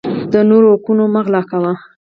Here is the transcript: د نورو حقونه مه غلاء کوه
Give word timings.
د 0.31 0.33
نورو 0.49 0.67
حقونه 0.75 1.03
مه 1.13 1.21
غلاء 1.25 1.45
کوه 1.51 1.73